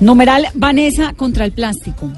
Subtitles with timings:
[0.00, 2.10] Numeral Vanessa contra el plástico.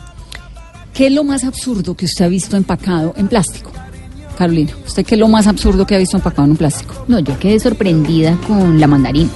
[0.94, 3.70] ¿Qué es lo más absurdo que usted ha visto empacado en plástico?
[4.38, 6.94] Carolina, ¿usted qué es lo más absurdo que ha visto empacado en un plástico?
[7.08, 9.30] No, yo quedé sorprendida con la mandarina.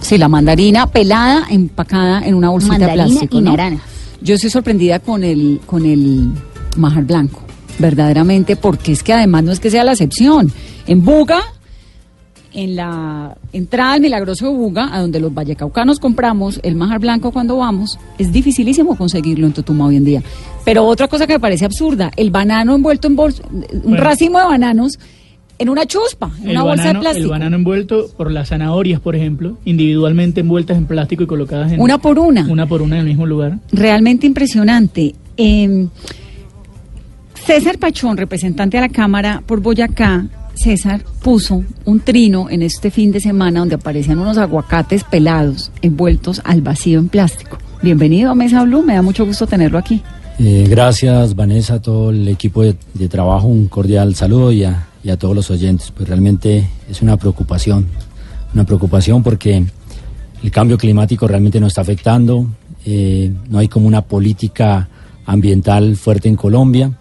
[0.00, 3.36] Sí, la mandarina pelada, empacada en una bolsita Mandarina de plástico.
[3.38, 3.50] y ¿no?
[3.50, 3.82] naranja.
[4.20, 6.28] Yo estoy sorprendida con el, con el
[6.76, 7.40] majar blanco,
[7.78, 10.52] verdaderamente, porque es que además no es que sea la excepción.
[10.86, 11.40] En Buga,
[12.54, 17.30] en la entrada al Milagroso de Buga, a donde los vallecaucanos compramos el majar blanco
[17.32, 20.22] cuando vamos, es dificilísimo conseguirlo en Totuma hoy en día.
[20.64, 23.96] Pero otra cosa que me parece absurda, el banano envuelto en bolsa, un Bueno.
[24.04, 24.98] racimo de bananos
[25.58, 27.24] en una chuspa, en El una bolsa de plástico.
[27.24, 31.80] el banano envuelto por las zanahorias, por ejemplo, individualmente envueltas en plástico y colocadas en
[31.80, 32.46] Una por una.
[32.50, 33.58] una por una en el mismo lugar.
[33.72, 35.14] realmente impresionante.
[35.36, 35.86] Eh,
[37.46, 40.26] César Pachón, representante de la Cámara por Boyacá,
[40.62, 46.40] César puso un trino en este fin de semana donde aparecían unos aguacates pelados envueltos
[46.44, 47.58] al vacío en plástico.
[47.82, 50.00] Bienvenido a Mesa Blue, me da mucho gusto tenerlo aquí.
[50.38, 55.10] Eh, gracias Vanessa, a todo el equipo de, trabajo, un cordial saludo y a, y
[55.10, 55.90] a todos los oyentes.
[55.90, 57.88] Pues realmente es una preocupación,
[58.54, 59.64] una preocupación porque
[60.44, 62.46] el cambio climático realmente nos está afectando,
[62.86, 64.88] eh, no hay como una política
[65.26, 66.92] ambiental fuerte en Colombia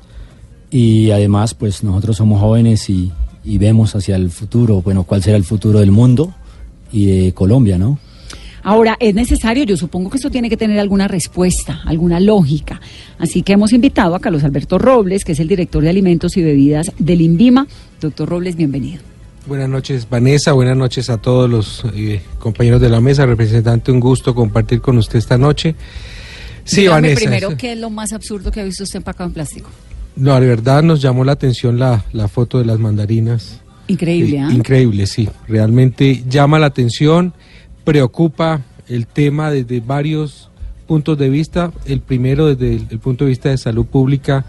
[0.72, 3.12] y además pues nosotros somos jóvenes y,
[3.44, 6.34] y vemos hacia el futuro, bueno, cuál será el futuro del mundo
[6.92, 7.98] y de Colombia, ¿no?
[8.64, 12.80] Ahora, es necesario, yo supongo que esto tiene que tener alguna respuesta, alguna lógica.
[13.18, 16.44] Así que hemos invitado a Carlos Alberto Robles, que es el director de alimentos y
[16.44, 17.66] bebidas del INVIMA.
[18.00, 19.02] Doctor Robles, bienvenido.
[19.48, 20.52] Buenas noches, Vanessa.
[20.52, 23.26] Buenas noches a todos los eh, compañeros de la mesa.
[23.26, 25.76] Representante, un gusto compartir con usted esta noche.
[26.64, 27.20] Sí, Dígame Vanessa.
[27.20, 29.72] primero, ¿qué es lo más absurdo que ha visto usted empacado en plástico?
[30.16, 33.62] No, de verdad nos llamó la atención la, la foto de las mandarinas.
[33.88, 34.54] Increíble, Eh.
[34.54, 35.30] Increíble, sí.
[35.48, 37.34] Realmente llama la atención,
[37.84, 40.50] preocupa el tema desde varios
[40.88, 41.72] puntos de vista.
[41.86, 44.46] El primero desde el, el punto de vista de salud pública.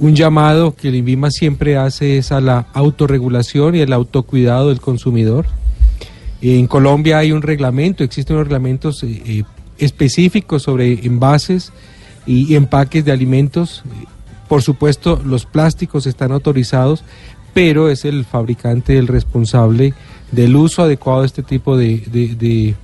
[0.00, 4.80] Un llamado que el INVIMA siempre hace es a la autorregulación y el autocuidado del
[4.80, 5.46] consumidor.
[6.42, 9.42] En Colombia hay un reglamento, existen unos reglamentos eh, eh,
[9.78, 11.72] específicos sobre envases
[12.26, 13.82] y empaques de alimentos.
[14.54, 17.02] Por supuesto, los plásticos están autorizados,
[17.54, 19.94] pero es el fabricante el responsable
[20.30, 22.74] del uso adecuado de este tipo de, de- de-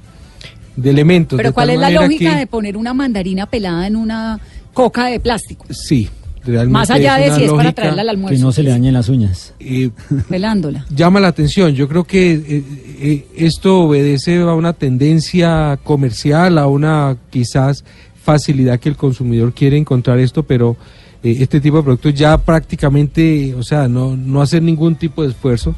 [0.75, 1.37] de elementos.
[1.37, 4.41] Pero ¿cuál es la lógica que- de poner una mandarina pelada en una
[4.75, 5.65] coca de plástico?
[5.71, 6.09] Sí,
[6.45, 6.73] realmente.
[6.73, 8.43] Más allá de si es para traerla al Que almuerzo.
[8.45, 9.55] no se le dañen las uñas.
[9.61, 9.91] eh,
[10.29, 10.87] Pelándola.
[10.93, 11.73] llama la atención.
[11.77, 12.65] Yo creo que eh,
[13.01, 17.85] eh, esto obedece a una tendencia comercial, a una quizás
[18.25, 20.77] facilidad que el consumidor quiere encontrar esto, pero
[21.23, 25.29] eh, este tipo de productos ya prácticamente, o sea, no, no hacer ningún tipo de
[25.29, 25.75] esfuerzo,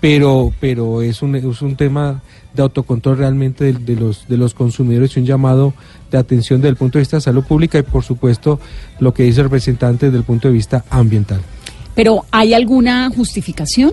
[0.00, 2.22] pero, pero es, un, es un tema
[2.54, 5.74] de autocontrol realmente de, de los, de los consumidores y un llamado
[6.10, 8.58] de atención desde el punto de vista de salud pública y por supuesto
[8.98, 11.40] lo que dice el representante desde el punto de vista ambiental.
[11.94, 13.92] Pero ¿hay alguna justificación?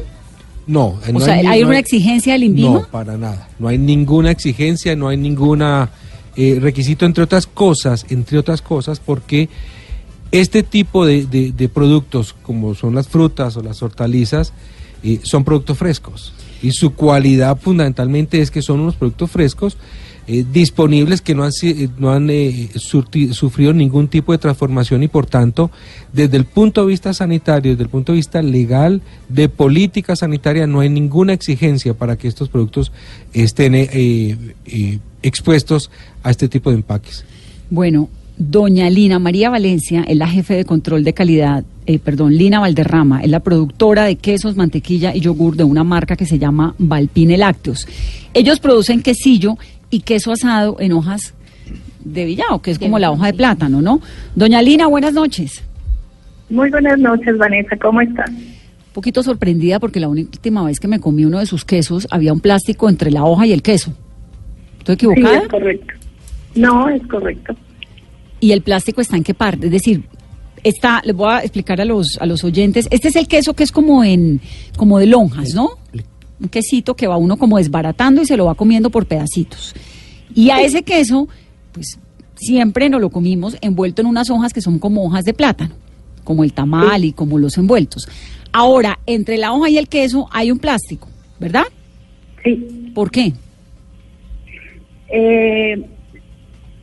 [0.65, 2.69] No, O no sea, ¿hay no una exigencia del INVIMA?
[2.69, 3.47] No, para nada.
[3.57, 5.89] No hay ninguna exigencia, no hay ninguna
[6.35, 9.49] eh, requisito, entre otras cosas, entre otras cosas, porque
[10.31, 14.53] este tipo de, de- productos, como son las frutas o las hortalizas,
[15.03, 16.33] eh, son productos frescos.
[16.61, 19.77] Y su cualidad fundamentalmente es que son unos productos frescos
[20.25, 22.29] eh, disponibles que no han, eh, no han
[23.31, 25.71] sufrido ningún tipo de transformación y por tanto,
[26.11, 30.67] desde el punto de vista sanitario, desde el punto de vista legal, de política sanitaria,
[30.67, 32.91] no hay ninguna exigencia para que estos productos
[33.33, 33.75] estén
[35.21, 35.91] expuestos
[36.23, 37.23] a este tipo de empaques.
[37.69, 42.59] Bueno, doña Lina María Valencia es la jefe de control de calidad, eh, perdón, Lina
[42.59, 46.75] Valderrama, es la productora de quesos, mantequilla y yogur de una marca que se llama
[46.77, 47.87] Valpine Lácteos.
[48.33, 49.57] Ellos producen quesillo
[49.89, 51.33] y queso asado en hojas
[52.03, 54.01] de villao, que es como la hoja de plátano, ¿no?
[54.35, 55.63] Doña Lina, buenas noches.
[56.49, 57.75] Muy buenas noches, Vanessa.
[57.77, 58.29] ¿Cómo estás?
[58.29, 62.33] Un poquito sorprendida porque la última vez que me comí uno de sus quesos había
[62.33, 63.93] un plástico entre la hoja y el queso.
[64.79, 65.37] ¿Estoy Sí, equivocada?
[65.39, 65.93] es correcto.
[66.55, 67.55] No, es correcto.
[68.39, 69.65] ¿Y el plástico está en qué parte?
[69.65, 70.03] Es decir,
[70.63, 73.63] está, les voy a explicar a los, a los oyentes, este es el queso que
[73.63, 74.41] es como en,
[74.75, 75.71] como de lonjas, ¿no?
[76.39, 79.73] Un quesito que va uno como desbaratando y se lo va comiendo por pedacitos.
[80.35, 81.27] Y a ese queso,
[81.71, 81.97] pues
[82.35, 85.75] siempre nos lo comimos envuelto en unas hojas que son como hojas de plátano,
[86.23, 88.07] como el tamal y como los envueltos.
[88.51, 91.07] Ahora, entre la hoja y el queso hay un plástico,
[91.39, 91.65] ¿verdad?
[92.43, 92.91] Sí.
[92.93, 93.33] ¿Por qué?
[95.09, 95.85] Eh,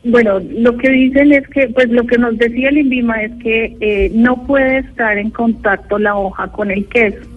[0.05, 3.75] bueno, lo que dicen es que, pues lo que nos decía el INVIMA es que
[3.79, 7.27] eh, no puede estar en contacto la hoja con el queso.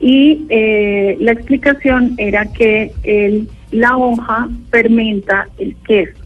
[0.00, 6.18] Y eh, la explicación era que el, la hoja fermenta el queso.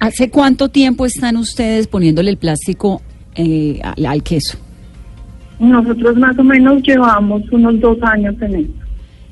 [0.00, 3.02] ¿Hace cuánto tiempo están ustedes poniéndole el plástico
[3.34, 4.58] eh, al, al queso?
[5.58, 8.86] Nosotros más o menos llevamos unos dos años en esto.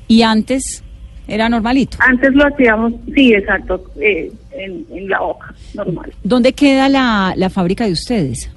[0.09, 0.83] ¿Y antes
[1.27, 1.97] era normalito?
[1.99, 6.11] Antes lo hacíamos, sí, exacto, eh, en, en la hoja, normal.
[6.23, 8.49] ¿Dónde queda la, la fábrica de ustedes?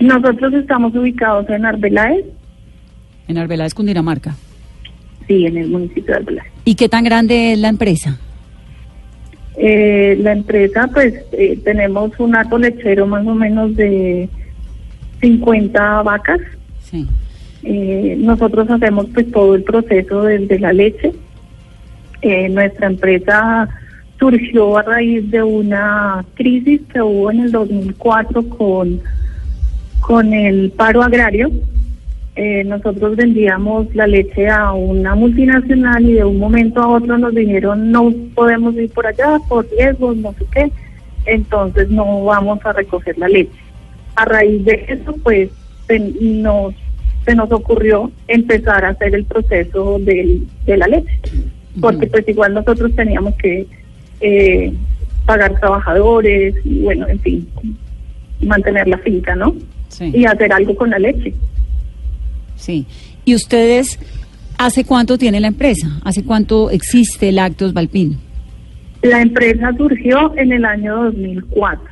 [0.00, 2.24] Nosotros estamos ubicados en Arbeláez,
[3.28, 4.34] En Arbeláez, Cundinamarca.
[5.28, 6.52] sí, en el municipio de Arbeláez.
[6.64, 8.18] ¿Y qué tan grande es la empresa?
[9.56, 14.28] Eh, la empresa, pues, eh, tenemos un hato lechero más o menos de
[15.20, 16.40] 50 vacas.
[16.80, 17.06] Sí.
[17.62, 21.12] Eh, nosotros hacemos pues todo el proceso desde la leche.
[22.22, 23.68] Eh, nuestra empresa
[24.16, 29.00] surgió a raíz de una crisis que hubo en el 2004 con,
[30.00, 31.50] con el paro agrario.
[32.36, 37.34] Eh, nosotros vendíamos la leche a una multinacional y de un momento a otro nos
[37.34, 40.72] dijeron no podemos ir por allá por riesgos, no sé qué,
[41.26, 43.50] entonces no vamos a recoger la leche.
[44.14, 45.50] A raíz de eso, pues
[45.88, 46.72] se nos,
[47.24, 51.18] se nos ocurrió empezar a hacer el proceso de la leche,
[51.80, 53.66] porque pues igual nosotros teníamos que
[54.20, 54.72] eh,
[55.26, 57.48] pagar trabajadores y bueno, en fin,
[58.40, 59.54] mantener la finca, ¿no?
[59.88, 60.10] Sí.
[60.14, 61.34] Y hacer algo con la leche.
[62.56, 62.86] Sí.
[63.24, 63.98] ¿Y ustedes
[64.58, 66.00] hace cuánto tiene la empresa?
[66.04, 68.16] ¿Hace cuánto existe Lácteos Valpino?
[69.02, 71.84] La empresa surgió en el año 2004.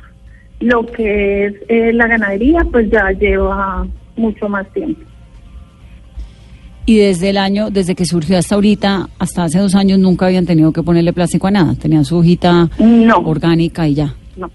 [0.61, 3.85] Lo que es eh, la ganadería, pues ya lleva
[4.15, 5.01] mucho más tiempo.
[6.91, 10.45] Y desde el año, desde que surgió hasta ahorita, hasta hace dos años, nunca habían
[10.45, 11.73] tenido que ponerle plástico a nada.
[11.75, 13.19] Tenían su hojita No.
[13.19, 14.13] orgánica y ya.
[14.35, 14.51] No.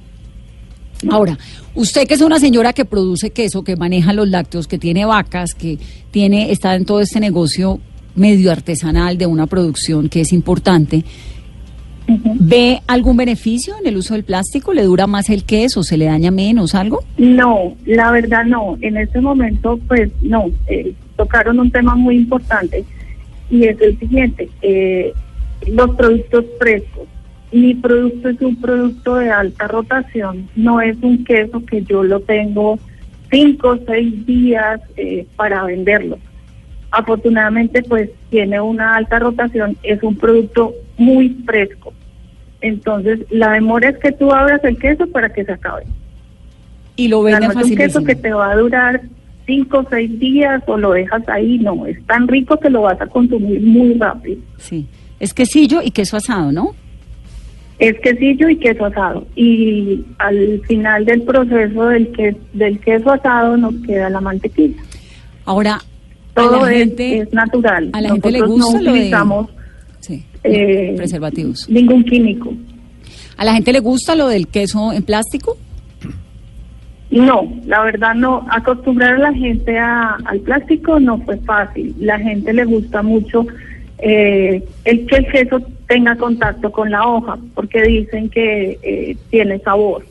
[1.11, 1.39] Ahora,
[1.75, 5.55] usted que es una señora que produce queso, que maneja los lácteos, que tiene vacas,
[5.55, 5.79] que
[6.11, 7.81] tiene, está en todo este negocio
[8.15, 11.05] medio artesanal de una producción que es importante,
[12.39, 14.75] ¿ve algún beneficio en el uso del plástico?
[14.75, 15.83] ¿Le dura más el queso?
[15.83, 17.03] ¿Se le daña menos algo?
[17.17, 18.77] No, la verdad no.
[18.83, 20.45] En este momento, pues no.
[20.67, 22.85] eh, tocaron un tema muy importante
[23.51, 24.49] y es el siguiente.
[24.63, 25.13] eh,
[25.67, 27.09] los productos frescos.
[27.53, 30.49] Mi producto es un producto de alta rotación.
[30.55, 32.79] No es un queso que yo lo tengo
[33.31, 36.19] cinco o seis días eh, para venderlo.
[36.91, 39.77] Afortunadamente, pues tiene una alta rotación.
[39.83, 41.93] Es un producto muy fresco.
[42.61, 45.85] Entonces, la demora es que tú abras el queso para que se acabe.
[46.97, 49.03] Y lo O sea, no es un queso que te va a durar
[49.47, 53.01] cinco o seis días o lo dejas ahí, no, es tan rico que lo vas
[53.01, 54.39] a consumir muy rápido.
[54.59, 54.87] Sí.
[55.21, 56.75] Es quesillo y queso asado, ¿no?
[57.79, 59.27] Es quesillo y queso asado.
[59.37, 64.83] Y al final del proceso del, que, del queso asado nos queda la mantequilla.
[65.45, 65.81] Ahora,
[66.35, 67.91] Todo es, gente, es natural.
[67.93, 69.51] a la gente le gusta no lo de- utilizamos
[70.01, 71.69] sí, eh, preservativos.
[71.69, 72.53] ningún químico.
[73.37, 75.57] ¿A la gente le gusta lo del queso en plástico?
[77.17, 78.47] No, la verdad no.
[78.51, 81.95] Acostumbrar a la gente a- al plástico no fue fácil.
[82.01, 83.47] La gente le gusta mucho
[83.99, 89.59] eh, el que el queso tenga contacto con la hoja, porque dicen que eh, tiene
[89.61, 90.05] sabor.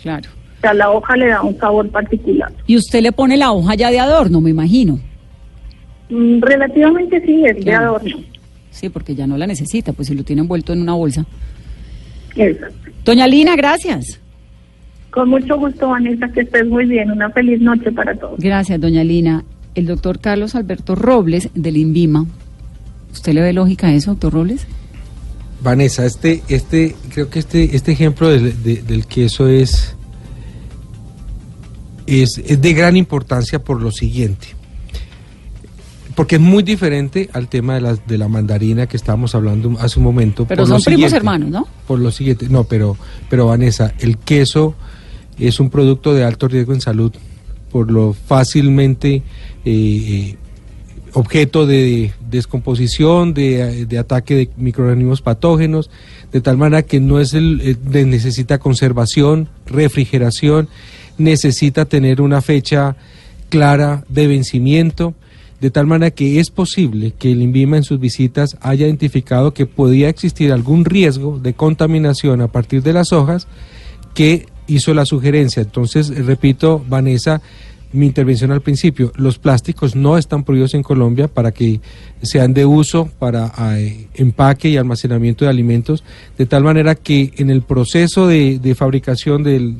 [0.00, 0.28] Claro.
[0.58, 2.52] O sea, la hoja le da un sabor particular.
[2.66, 5.00] Y usted le pone la hoja ya de adorno, me imagino.
[6.10, 8.16] Mm, relativamente sí, es de adorno.
[8.70, 11.24] Sí, porque ya no la necesita, pues si lo tiene envuelto en una bolsa.
[12.36, 12.90] Exacto.
[13.04, 14.20] Doña Lina, gracias.
[15.18, 17.10] Con mucho gusto, Vanessa, que estés muy bien.
[17.10, 18.38] Una feliz noche para todos.
[18.38, 19.42] Gracias, doña Lina.
[19.74, 22.24] El doctor Carlos Alberto Robles, del INVIMA.
[23.12, 24.64] ¿Usted le ve lógica a eso, doctor Robles?
[25.60, 29.96] Vanessa, este, este, creo que este, este ejemplo del, de- del queso es,
[32.06, 34.46] es, es de gran importancia por lo siguiente.
[36.14, 39.98] Porque es muy diferente al tema de la, de la mandarina que estábamos hablando hace
[39.98, 40.46] un momento.
[40.46, 41.66] Pero por lo son primos hermanos, ¿no?
[41.88, 42.96] Por lo siguiente, no, pero,
[43.28, 44.76] pero Vanessa, el queso
[45.38, 47.12] es un producto de alto riesgo en salud
[47.70, 49.22] por lo fácilmente
[49.64, 50.36] eh,
[51.12, 55.90] objeto de descomposición, de, de ataque de microorganismos patógenos,
[56.32, 60.68] de tal manera que no es el, eh, necesita conservación, refrigeración,
[61.16, 62.96] necesita tener una fecha
[63.48, 65.14] clara de vencimiento,
[65.60, 69.66] de tal manera que es posible que el INVIMA en sus visitas haya identificado que
[69.66, 73.48] podía existir algún riesgo de contaminación a partir de las hojas
[74.14, 75.62] que hizo la sugerencia.
[75.62, 77.40] Entonces, repito, Vanessa,
[77.92, 81.80] mi intervención al principio, los plásticos no están prohibidos en Colombia para que
[82.20, 86.04] sean de uso para eh, empaque y almacenamiento de alimentos,
[86.36, 89.76] de tal manera que en el proceso de, fabricación del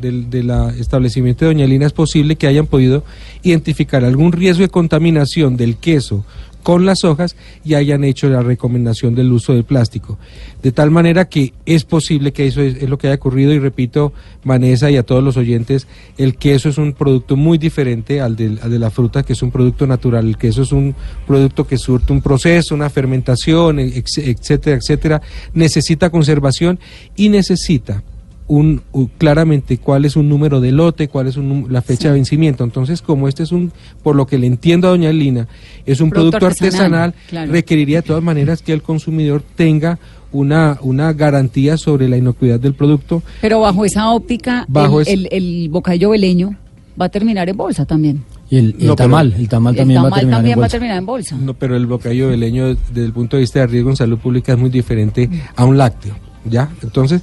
[0.78, 3.04] establecimiento de Doña Lina es posible que hayan podido
[3.42, 6.24] identificar algún riesgo de contaminación del queso
[6.62, 10.18] con las hojas y hayan hecho la recomendación del uso del plástico.
[10.62, 14.12] De tal manera que es posible que eso es, lo que haya ocurrido y repito,
[14.44, 15.86] Vanessa y a todos los oyentes,
[16.16, 19.50] el queso es un producto muy diferente al, al de la fruta, que es un
[19.50, 20.26] producto natural.
[20.26, 20.94] El queso es un
[21.26, 25.22] producto que surte un proceso, una fermentación, etcétera, etcétera.
[25.54, 26.78] Necesita conservación
[27.16, 28.02] y necesita
[28.48, 32.08] un, un, claramente cuál es un número de lote, cuál es un, la fecha sí.
[32.08, 32.64] de vencimiento.
[32.64, 35.46] Entonces, como este es un, por lo que le entiendo a doña Lina,
[35.86, 37.52] es un producto, producto artesanal, artesanal claro.
[37.52, 39.98] requeriría de todas maneras que el consumidor tenga
[40.32, 43.22] una, una garantía sobre la inocuidad del producto.
[43.40, 46.56] Pero bajo esa óptica, bajo el, el, el bocadillo veleño
[47.00, 48.24] va a terminar en bolsa también.
[48.50, 50.62] Y el, el no, tamal, el tamal también, el tamal va, a terminar también en
[50.62, 51.36] va a terminar en bolsa.
[51.36, 54.52] No, pero el bocadillo veleño desde el punto de vista de riesgo en salud pública
[54.52, 56.70] es muy diferente a un lácteo, ¿ya?
[56.82, 57.22] Entonces,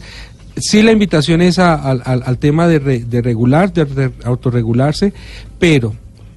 [0.57, 4.11] sí la invitación es a, a, al, al, tema de, re, de regular, de, de,
[4.23, 5.13] autorregularse,
[5.59, 5.95] pero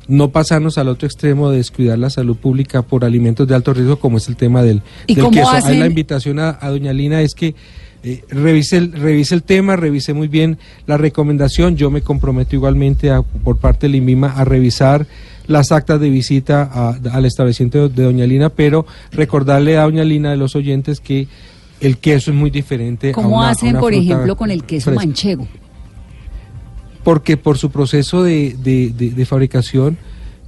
[0.08, 3.98] no pasarnos al otro extremo de descuidar la salud pública por alimentos de alto riesgo,
[3.98, 5.50] como es el tema del, ¿Y del queso.
[5.50, 5.72] hacen?
[5.72, 7.54] Ahí la invitación a, a doña Lina es que
[8.02, 11.76] eh, revise, el, revise el tema, revise muy bien la recomendación.
[11.76, 15.06] Yo me comprometo igualmente a, por parte del INVIMA a revisar
[15.46, 20.30] las actas de visita a, al establecimiento de Doña Lina, pero recordarle a Doña Lina
[20.30, 21.26] de los oyentes que
[21.80, 23.12] el queso es muy diferente.
[23.12, 25.06] ¿Cómo a una, hacen, a una por ejemplo, con el queso fresca.
[25.06, 25.47] manchego?
[27.04, 29.97] Porque por su proceso de, de, de, de fabricación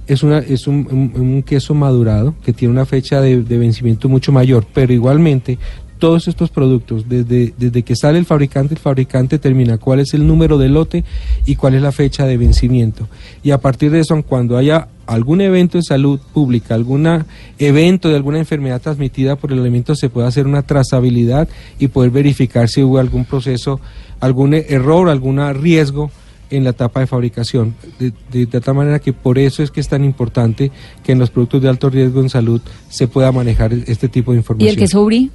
[0.07, 4.31] es, una, es un, un, un, queso madurado que tiene una fecha de, vencimiento mucho
[4.31, 5.57] mayor, pero igualmente
[5.99, 10.25] todos estos productos, desde, desde que sale el fabricante, el fabricante termina cuál es el
[10.25, 11.03] número de lote
[11.45, 13.07] y cuál es la fecha de vencimiento.
[13.43, 17.25] Y a partir de eso, cuando haya algún evento de salud pública, algún
[17.59, 21.49] evento de alguna enfermedad transmitida por el alimento, se puede hacer una trazabilidad
[21.79, 23.81] y poder verificar si hubo algún proceso,
[24.19, 26.11] algún error, algún riesgo
[26.49, 27.75] en la etapa de fabricación.
[27.99, 30.71] De, de, de, tal manera que por eso es que es tan importante
[31.03, 34.37] que en los productos de alto riesgo en salud se pueda manejar este tipo de
[34.37, 34.67] información.
[34.67, 35.29] ¿Y el queso brie?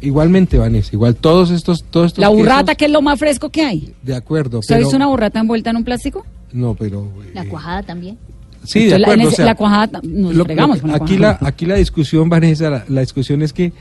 [0.00, 1.84] Igualmente, Vanessa, igual todos estos...
[1.84, 3.94] Todos estos la burrata, quesos, que es lo más fresco que hay.
[4.02, 4.58] De acuerdo.
[4.58, 4.76] ¿Usted pero...
[4.76, 6.26] ha visto una burrata envuelta en un plástico?
[6.52, 7.08] No, pero...
[7.32, 8.18] La cuajada también.
[8.64, 9.22] Sí, de acuerdo.
[9.22, 12.70] La, o sea, la cuajada, nos lo, fregamos lo, aquí, la, aquí la discusión, Vanessa,
[12.70, 13.72] la, la, discusión es que,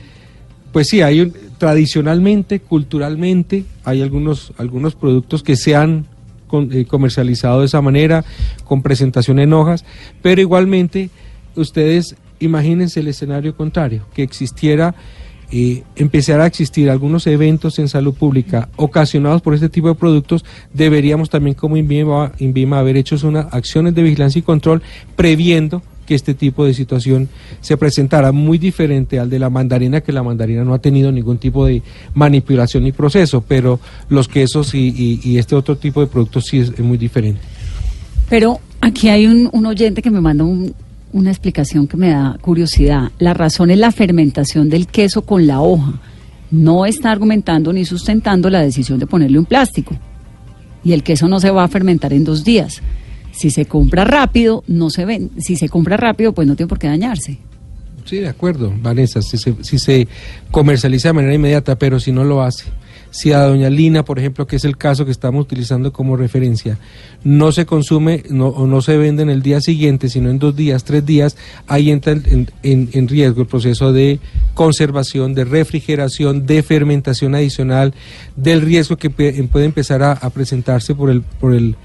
[0.71, 6.05] pues sí, hay un, tradicionalmente, culturalmente, hay algunos, algunos productos que se han
[6.47, 8.25] con, eh, comercializado de esa manera,
[8.65, 9.85] con presentación en hojas,
[10.21, 11.09] pero igualmente,
[11.55, 14.95] ustedes imagínense el escenario contrario, que existiera
[15.51, 20.45] eh, empezará a existir algunos eventos en salud pública ocasionados por este tipo de productos,
[20.73, 24.81] deberíamos también como INVIMA, INVIMA haber hecho unas acciones de vigilancia y control
[25.15, 27.29] previendo que este tipo de situación
[27.59, 31.37] se presentara muy diferente al de la mandarina, que la mandarina no ha tenido ningún
[31.37, 31.81] tipo de
[32.13, 33.79] manipulación ni proceso, pero
[34.09, 37.41] los quesos y, y, este otro tipo de productos sí es, muy diferente.
[38.29, 40.73] Pero aquí hay un oyente que me manda un,
[41.13, 43.11] una explicación que me da curiosidad.
[43.19, 45.93] La razón es la fermentación del queso con la hoja.
[46.49, 49.95] No está argumentando ni sustentando la decisión de ponerle un plástico.
[50.83, 52.81] Y el queso no se va a fermentar en dos días.
[53.31, 55.31] Si se compra rápido, no se ven.
[55.37, 57.39] Si se compra rápido, pues no tiene por qué dañarse.
[58.05, 60.07] Sí, de acuerdo, Vanessa, si se, si se
[60.49, 62.65] comercializa de manera inmediata, pero si no lo hace
[63.11, 66.77] si a doña Lina, por ejemplo, que es el caso que estamos utilizando como referencia,
[67.23, 70.55] no se consume no, o no se vende en el día siguiente, sino en dos
[70.55, 71.37] días, tres días,
[71.67, 74.19] ahí entra en, riesgo el proceso de
[74.53, 77.93] conservación, de refrigeración, de fermentación adicional,
[78.35, 81.75] del riesgo que puede empezar a, a presentarse por el, por el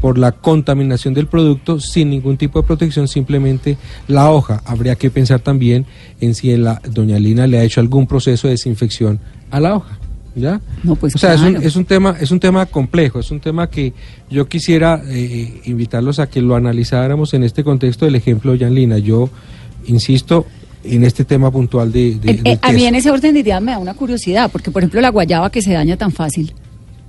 [0.00, 3.78] por la contaminación del producto sin ningún tipo de protección, simplemente
[4.08, 4.62] la hoja.
[4.66, 5.86] Habría que pensar también
[6.20, 9.98] en si la doña Lina le ha hecho algún proceso de desinfección a la hoja.
[10.36, 10.60] ¿Ya?
[10.84, 11.48] No, pues o sea, claro.
[11.48, 13.94] es, un, es, un, tema, es un tema complejo, es un tema que
[14.28, 18.98] yo quisiera eh, invitarlos a que lo analizáramos en este contexto del ejemplo de Lina.
[18.98, 19.30] Yo
[19.86, 20.44] insisto
[20.84, 22.16] en este tema puntual de...
[22.16, 24.50] de, eh, de eh, a mí en ese orden de ideas me da una curiosidad,
[24.52, 26.52] porque por ejemplo la guayaba que se daña tan fácil,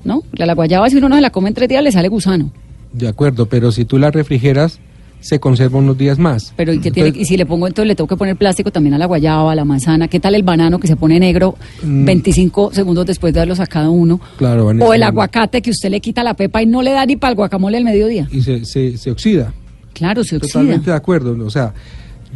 [0.06, 0.24] ¿no?
[0.32, 2.50] La, la guayaba si uno no se la come en tres días le sale gusano.
[2.94, 4.80] De acuerdo, pero si tú la refrigeras
[5.20, 6.54] se conserva unos días más.
[6.56, 8.72] Pero ¿y, qué entonces, tiene, y si le pongo entonces le tengo que poner plástico
[8.72, 11.56] también a la guayaba, a la manzana, ¿qué tal el banano que se pone negro
[11.84, 12.06] mm.
[12.06, 14.20] 25 segundos después de haberlo sacado uno?
[14.38, 17.06] Claro, Vanessa, o el aguacate que usted le quita la pepa y no le da
[17.06, 18.28] ni para el guacamole al mediodía.
[18.32, 19.54] Y se, se, se oxida.
[19.94, 20.52] Claro, se oxida.
[20.52, 21.74] Totalmente de acuerdo, o sea,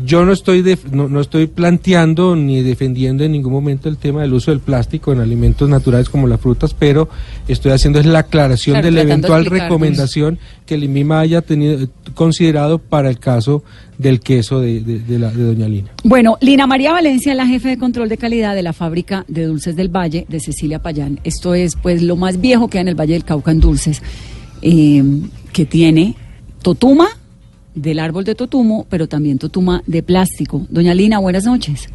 [0.05, 4.21] yo no estoy, def- no, no estoy planteando ni defendiendo en ningún momento el tema
[4.21, 7.09] del uso del plástico en alimentos naturales como las frutas, pero
[7.47, 9.61] estoy haciendo es la aclaración Claro, de la eventual pues.
[9.61, 13.63] recomendación que el INVIMA haya tenido, considerado para el caso
[13.97, 15.91] del queso de, de- de la, de Doña Lina.
[16.03, 19.75] Bueno, Lina María Valencia, la jefe de control de calidad de la fábrica de dulces
[19.75, 21.19] del Valle de Cecilia Payán.
[21.23, 24.01] Esto es pues lo más viejo que hay en el Valle del Cauca en dulces,
[24.61, 25.03] eh,
[25.53, 26.15] que tiene
[26.61, 27.07] totuma
[27.75, 30.65] del árbol de totumo, pero también totuma de plástico.
[30.69, 31.89] Doña Lina, buenas noches.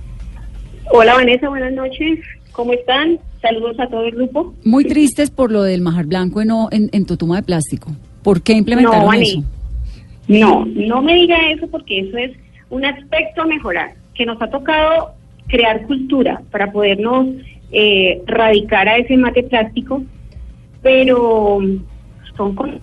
[0.91, 2.21] Hola Vanessa, buenas noches.
[2.53, 3.19] ¿Cómo están?
[3.43, 4.55] Saludos a todo el grupo.
[4.65, 7.91] Muy tristes por lo del majar blanco en, en, en totuma de plástico.
[8.23, 9.45] ¿Por qué implementaron No, eso?
[10.29, 12.33] No, no me diga eso porque eso es
[12.71, 15.13] un aspecto a mejorar, que nos ha tocado
[15.47, 17.29] crear cultura para podernos
[17.71, 20.03] eh, radicar a ese mate plástico,
[20.83, 21.61] pero
[22.37, 22.81] son con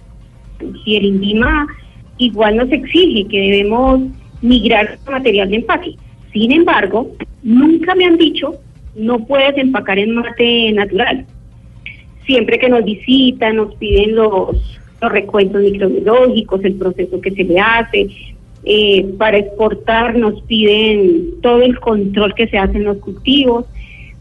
[0.86, 1.68] y el INVIMA
[2.18, 4.02] igual nos exige que debemos
[4.42, 5.96] migrar material de empaque.
[6.32, 7.12] Sin embargo,
[7.44, 8.60] nunca me han dicho
[8.96, 11.26] no puedes empacar en mate natural.
[12.26, 17.60] Siempre que nos visitan, nos piden los, los recuentos microbiológicos, el proceso que se le
[17.60, 18.08] hace.
[18.66, 23.66] Eh, para exportar nos piden todo el control que se hace en los cultivos,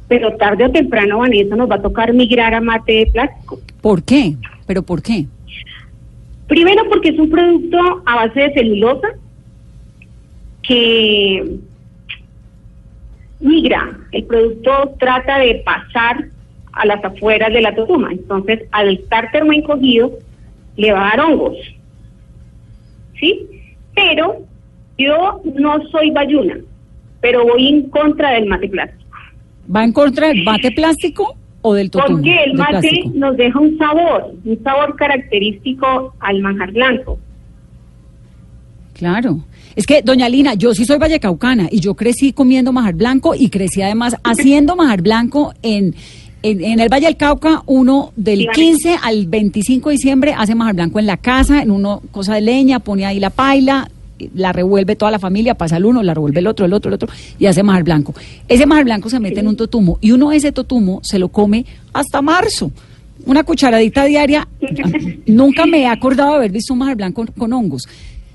[0.08, 3.60] pero tarde o temprano, Vanessa, nos va a tocar migrar a mate de plástico.
[3.80, 4.34] ¿Por qué?
[4.66, 5.26] ¿Pero por qué?
[6.52, 9.08] Primero porque es un producto a base de celulosa
[10.62, 11.56] que
[13.40, 13.98] migra.
[14.12, 16.28] El producto trata de pasar
[16.74, 18.12] a las afueras de la totuma.
[18.12, 20.12] Entonces, al estar termoencogido,
[20.76, 21.56] le va a dar hongos.
[23.18, 23.48] ¿Sí?
[23.94, 24.42] Pero
[24.98, 26.58] yo no soy bayuna,
[27.22, 29.16] pero voy en contra del mate plástico.
[29.74, 32.18] ¿Va en contra del mate plástico o del totumo?
[32.18, 37.18] Porque el mate nos deja un sabor, un sabor característico al manjar blanco.
[38.94, 39.40] Claro.
[39.74, 43.48] Es que, doña Lina, yo sí soy vallecaucana y yo crecí comiendo majar blanco y
[43.48, 45.94] crecí además haciendo majar blanco en,
[46.42, 47.62] en, en el Valle del Cauca.
[47.66, 48.54] Uno del Dígame.
[48.54, 52.42] 15 al 25 de diciembre hace majar blanco en la casa, en uno cosa de
[52.42, 53.88] leña, pone ahí la paila,
[54.34, 56.94] la revuelve toda la familia, pasa el uno, la revuelve el otro, el otro, el
[56.94, 57.08] otro
[57.38, 58.14] y hace majar blanco.
[58.48, 61.64] Ese majar blanco se mete en un totumo y uno ese totumo se lo come
[61.92, 62.70] hasta marzo.
[63.24, 64.48] Una cucharadita diaria.
[65.26, 67.88] Nunca me he acordado de haber visto un majar blanco con hongos.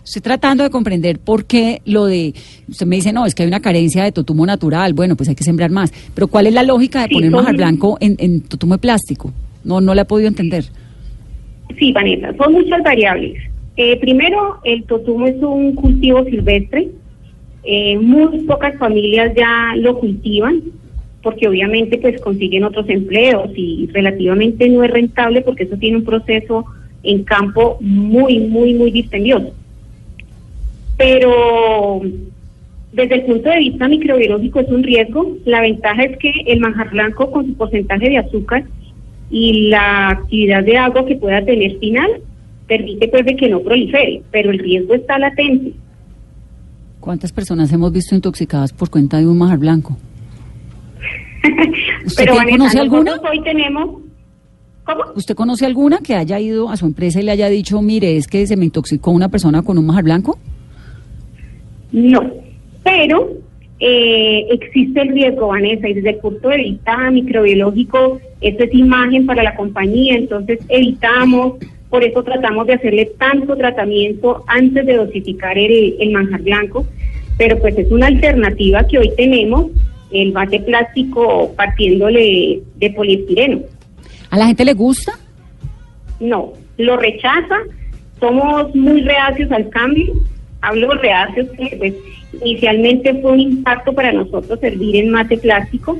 [0.04, 2.34] Estoy tratando de comprender por qué lo de.
[2.70, 4.94] Usted me dice, no, es que hay una carencia de totumo natural.
[4.94, 5.92] Bueno, pues hay que sembrar más.
[6.16, 9.34] Pero ¿cuál es la lógica de Sí, poner majar blanco en, en totumo de plástico?
[9.66, 10.64] No, no la he podido entender.
[11.78, 13.38] Sí, Vanessa, son muchas variables.
[13.78, 16.90] Eh, primero, el totumo es un cultivo silvestre.
[17.64, 20.62] Eh, muy pocas familias ya lo cultivan
[21.22, 26.06] porque obviamente pues consiguen otros empleos y relativamente no es rentable porque eso tiene un
[26.06, 26.66] proceso
[27.04, 29.54] en campo muy, muy, muy dispendioso.
[30.98, 32.02] Pero
[32.94, 35.38] desde el punto de vista microbiológico es un riesgo.
[35.46, 38.64] La ventaja es que el manjar blanco con su porcentaje de azúcar
[39.30, 42.22] y la actividad de agua que pueda tener final
[42.68, 45.74] permite pues de que no prolifere, pero el riesgo está latente.
[47.00, 49.98] ¿Cuántas personas hemos visto intoxicadas por cuenta de un majar blanco?
[52.06, 53.16] ¿Usted pero Vanessa, conoce alguna?
[53.30, 54.02] hoy tenemos
[54.84, 55.04] ¿Cómo?
[55.16, 58.28] ¿Usted conoce alguna que haya ido a su empresa y le haya dicho, mire, es
[58.28, 60.40] que se me intoxicó una persona con un majar blanco?
[61.92, 62.22] No,
[62.84, 63.34] pero
[63.80, 69.26] eh, existe el riesgo, Vanessa, y desde el punto de vista microbiológico, esto es imagen
[69.26, 71.56] para la compañía, entonces evitamos,
[71.90, 76.86] por eso tratamos de hacerle tanto tratamiento antes de dosificar el, el manjar blanco,
[77.38, 79.72] pero pues es una alternativa que hoy tenemos,
[80.12, 83.62] el bate plástico partiéndole de poliestireno.
[84.30, 85.14] ¿A la gente le gusta?
[86.20, 87.58] No, lo rechaza,
[88.20, 90.14] somos muy reacios al cambio,
[90.62, 91.48] hablo reacios
[91.78, 91.94] pues,
[92.42, 95.98] inicialmente fue un impacto para nosotros servir en mate plástico.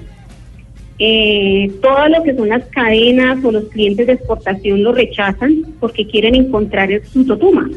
[1.00, 6.08] Eh, todo lo que son las cadenas o los clientes de exportación lo rechazan porque
[6.08, 7.70] quieren encontrar su totuma,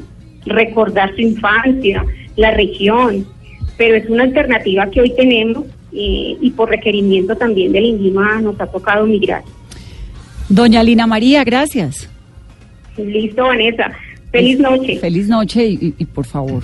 [0.47, 2.05] recordar su infancia,
[2.37, 3.27] la región,
[3.77, 8.59] pero es una alternativa que hoy tenemos eh, y por requerimiento también del INVIMA nos
[8.61, 9.43] ha tocado migrar.
[10.49, 12.09] Doña Lina María, gracias.
[12.97, 13.93] Listo, Vanessa.
[14.33, 14.99] Feliz noche.
[14.99, 16.63] Feliz noche y, y- y, por favor,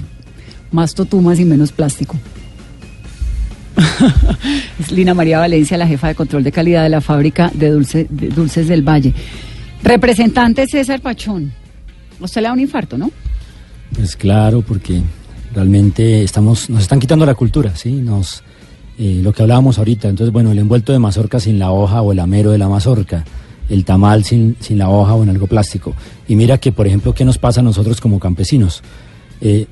[0.70, 2.16] más totumas y menos plástico.
[4.80, 8.06] es Lina María Valencia, la jefa de control de calidad de la fábrica de, dulce-
[8.08, 9.12] de dulces del Valle.
[9.82, 11.52] Representante César Pachón.
[12.20, 13.10] Usted le da un infarto, ¿no?
[13.94, 15.00] Pues claro, porque
[15.54, 17.92] realmente estamos, nos están quitando la cultura, ¿sí?
[17.92, 18.42] Nos,
[18.98, 22.12] eh, lo que hablábamos ahorita, entonces, bueno, el envuelto de mazorca sin la hoja o
[22.12, 23.24] el amero de la mazorca,
[23.68, 25.94] el tamal sin, sin la hoja o en algo plástico.
[26.26, 28.82] Y mira que, por ejemplo, ¿qué nos pasa a nosotros como campesinos?
[29.40, 29.66] Eh,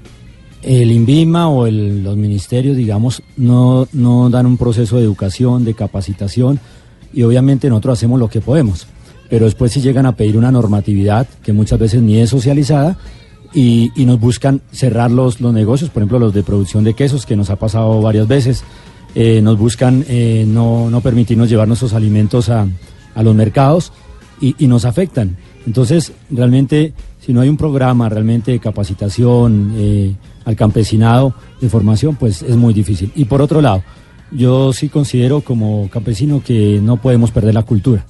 [0.65, 5.75] el INVIMA o el- los ministerios, digamos, no, no dan un proceso de educación, de
[5.75, 6.59] capacitación,
[7.13, 8.87] y obviamente nosotros hacemos lo que podemos.
[9.31, 12.97] Pero después si llegan a pedir una normatividad que muchas veces ni es socializada
[13.55, 17.25] y, y nos buscan cerrar los, los negocios, por ejemplo los de producción de quesos,
[17.25, 18.65] que nos ha pasado varias veces,
[19.15, 22.67] eh, nos buscan eh, no, no permitirnos llevar nuestros alimentos a,
[23.15, 23.93] a los mercados
[24.41, 25.37] y, y nos afectan.
[25.67, 26.93] Entonces, realmente,
[27.25, 32.55] si no hay un programa realmente de capacitación eh, al campesinado, de formación, pues es
[32.55, 33.11] muy difícil.
[33.15, 33.83] Y por otro lado,
[34.31, 38.05] yo sí considero como campesino que no podemos perder la cultura.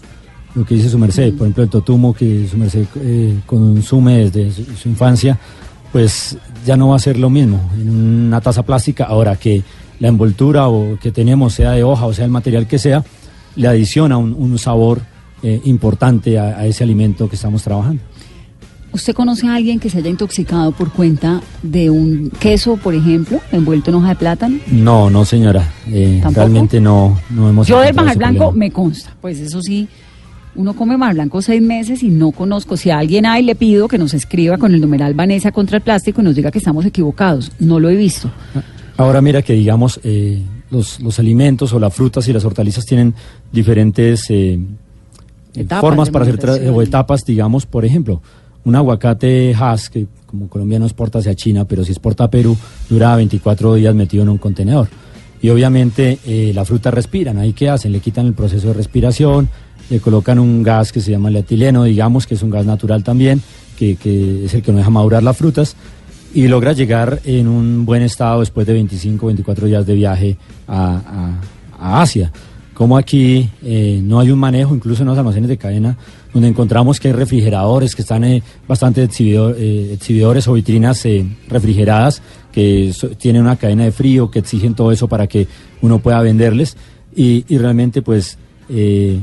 [0.57, 4.51] Lo que dice su merced, por ejemplo, el totumo que su merced eh, consume desde
[4.51, 5.39] su, infancia,
[5.93, 9.05] pues ya no va a ser lo mismo en una taza plástica.
[9.05, 9.63] Ahora que
[10.01, 13.05] la envoltura o que tenemos, sea de hoja o sea el material que sea,
[13.55, 15.03] le adiciona un, sabor
[15.45, 18.03] eh, importante a ese alimento que estamos trabajando.
[18.95, 23.41] ¿Usted conoce a alguien que se haya intoxicado por cuenta de un queso, por ejemplo,
[23.51, 24.59] envuelto en hoja de plátano?
[24.71, 28.53] No, no señora, eh, realmente no, no hemos Yo del ese Blanco problema.
[28.53, 29.89] me consta, pues eso sí,
[30.55, 32.77] uno come Bajar Blanco seis meses y no conozco.
[32.77, 35.83] Si a alguien hay, le pido que nos escriba con el numeral Vanessa contra el
[35.83, 37.51] plástico y nos diga que estamos equivocados.
[37.59, 38.31] No lo he visto.
[38.97, 43.13] Ahora mira que digamos eh, los, los alimentos o las frutas y las hortalizas tienen
[43.51, 44.61] diferentes eh,
[45.53, 48.23] Etapas formas para hacer o etapas, digamos, por ejemplo,
[48.65, 52.57] un aguacate Hass que como Colombia no exporta hacia China, pero si exporta a Perú,
[52.89, 54.89] dura 24 días metido en un contenedor.
[55.41, 59.49] Y obviamente eh, la fruta respiran, ahí qué hacen, le quitan el proceso de respiración,
[59.91, 63.05] le colocan un gas que se llama el etileno, digamos, que es un gas natural
[63.05, 63.43] también,
[63.79, 65.77] que, que es el que no deja madurar las frutas,
[66.33, 70.97] y logra llegar en un buen estado después de 25, 24 días de viaje a,
[70.97, 71.41] a-
[71.99, 72.33] a Asia.
[72.75, 75.97] Como aquí eh, no hay un manejo, incluso en los almacenes de cadena,
[76.33, 81.25] donde encontramos que hay refrigeradores que están eh, bastante exhibidor- eh, exhibidores o vitrinas eh,
[81.49, 82.21] refrigeradas
[82.53, 85.47] que tienen una cadena de frío, que exigen todo eso para que
[85.83, 86.77] uno pueda venderles.
[87.15, 89.21] Y, y realmente pues eh,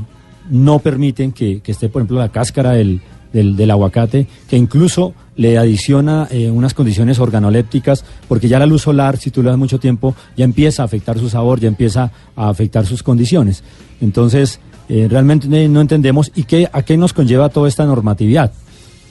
[0.50, 3.02] no permiten que, que esté, por ejemplo, la cáscara del,
[3.34, 8.84] del, del aguacate, que incluso le adiciona eh, unas condiciones organolépticas, porque ya la luz
[8.84, 12.12] solar, si tú le das mucho tiempo, ya empieza a afectar su sabor, ya empieza
[12.36, 13.64] a afectar sus condiciones.
[14.02, 18.52] Entonces, eh, realmente no entendemos y qué, a qué nos conlleva toda esta normatividad.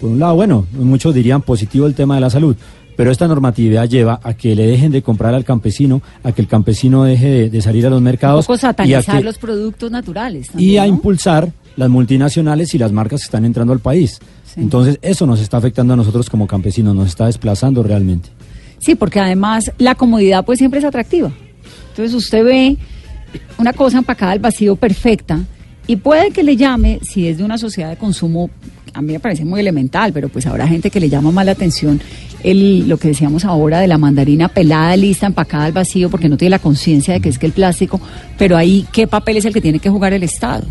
[0.01, 2.55] Por un lado, bueno, muchos dirían positivo el tema de la salud,
[2.97, 6.49] pero esta normatividad lleva a que le dejen de comprar al campesino, a que el
[6.49, 9.91] campesino deje de, de salir a los Un mercados poco y a, que- los productos
[9.91, 10.49] naturales.
[10.57, 10.89] y a ¿no?
[10.89, 14.19] impulsar las multinacionales y las marcas que están entrando al país.
[14.55, 14.61] Sí.
[14.61, 18.31] Entonces, eso nos está afectando a nosotros como campesinos, nos está desplazando realmente.
[18.81, 21.31] Sí, porque además la comodidad pues siempre es atractiva.
[21.91, 22.77] Entonces usted ve
[23.59, 25.39] una cosa empacada al vacío perfecta
[25.87, 28.51] y puede que le llame, si es de una sociedad de consumo,
[28.95, 31.53] a mí me parece muy elemental, pero pues habrá gente que le llama más la
[31.53, 32.01] atención
[32.43, 36.37] el, lo que decíamos ahora de la mandarina pelada, lista, empacada al vacío, porque no
[36.37, 38.01] tiene la conciencia de que es que el plástico,
[38.39, 40.65] pero ahí, ¿qué papel es el que tiene que jugar el Estado?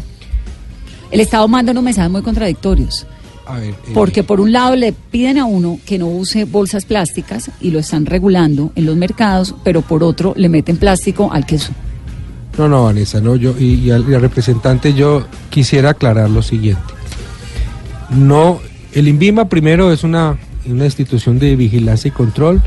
[1.11, 3.05] El Estado manda unos mensajes muy contradictorios.
[3.49, 6.85] A ver, eh, Porque por un lado le piden a uno que no use bolsas
[6.85, 11.47] plásticas y lo están regulando en los mercados, pero por otro le meten plástico al
[11.47, 11.73] queso.
[12.59, 16.43] No, no, Vanessa, no, yo y, y al, y al representante yo quisiera aclarar lo
[16.43, 16.93] siguiente.
[18.11, 18.59] No,
[18.93, 22.61] el INVIMA primero es una, una institución de vigilancia y control.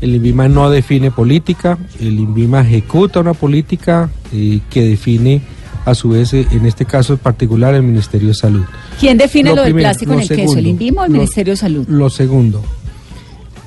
[0.00, 5.42] El INVIMA no define política, el INVIMA ejecuta una política eh, que define
[5.84, 8.64] a su vez, eh, en este caso en particular, el Ministerio de Salud.
[8.98, 10.40] ¿Quién define lo, del primero, plástico en el queso?
[10.42, 11.86] ¿El segundo, INVIMA o el lo- Ministerio de Salud?
[11.88, 12.62] Lo segundo,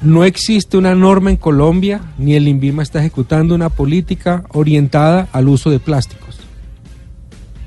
[0.02, 5.48] no existe una norma en Colombia, ni el INVIMA está ejecutando una política orientada al
[5.48, 6.38] uso de plásticos.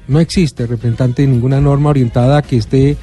[0.08, 2.96] No existe, representante, ninguna norma orientada a que esté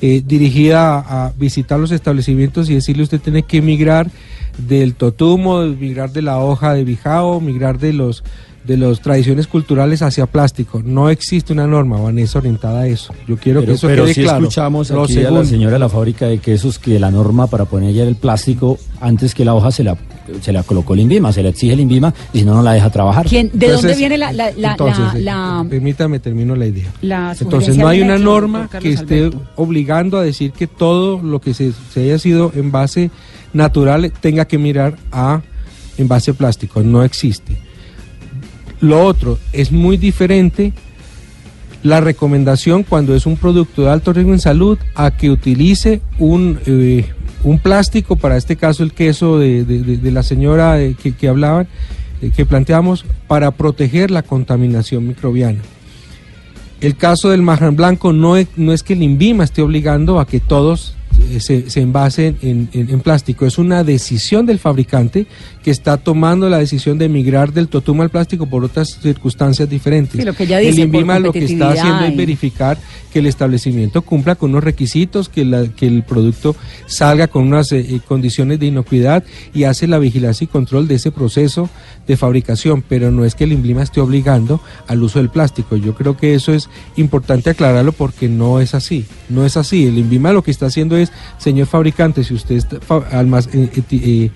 [0.00, 4.10] eh, dirigida a, a visitar los establecimientos y decirle usted tiene que migrar
[4.58, 8.22] del totumo, migrar de la hoja de bijao, migrar de los
[8.64, 10.80] de las tradiciones culturales hacia plástico.
[10.84, 13.12] No existe una norma, Vanessa, orientada a eso.
[13.26, 14.38] Yo quiero pero que eso pero quede sí claro.
[14.44, 15.44] escuchamos Lo aquí a la segundo.
[15.46, 19.34] señora de la fábrica de quesos que la norma para poner ya el plástico antes
[19.34, 19.96] que la hoja se la,
[20.40, 22.72] se la colocó el INVIMA, se la exige el INVIMA y si no, no la
[22.74, 23.26] deja trabajar.
[23.26, 26.92] ¿Quién, ¿De Entonces, dónde viene la, la, la, entonces, la- eh, permítame termino la idea.
[27.02, 29.42] la Entonces no hay una norma que esté Alberto?
[29.56, 33.10] obligando a decir que todo lo que se, se haya sido en base
[33.52, 35.42] natural tenga que mirar a
[35.98, 36.82] envase plástico.
[36.82, 37.56] No existe.
[38.82, 40.72] Lo otro es muy diferente
[41.82, 46.58] la recomendación cuando es un producto de alto riesgo en salud a que utilice un,
[46.66, 47.06] eh,
[47.42, 51.66] un plástico, para este caso el queso de, de- la señora eh, que, hablaban,
[52.20, 55.60] eh, que planteamos, para proteger la contaminación microbiana.
[56.80, 60.26] El caso del marrón blanco no es, no es que el INVIMA esté obligando a
[60.26, 60.94] que todos
[61.38, 63.46] se, se envasen en, en- en plástico.
[63.46, 65.26] Es una decisión del fabricante
[65.62, 70.18] que está tomando la decisión de migrar del totum al plástico por otras circunstancias diferentes.
[70.20, 72.78] Sí, lo que ella el dice, INVIMA lo que está haciendo es verificar
[73.12, 77.70] que el establecimiento cumpla con unos requisitos, que, la- que el producto salga con unas
[77.72, 81.68] eh, eh, condiciones de inocuidad y hace la vigilancia y control de ese proceso
[82.06, 85.76] de fabricación, pero no es que el INVIMA esté obligando al uso del plástico.
[85.76, 89.86] Yo creo que eso es importante aclararlo porque no es así, no es así.
[89.86, 91.01] El INVIMA lo que está haciendo es,
[91.38, 94.30] señor fabricante, si usted eh, eh, eh,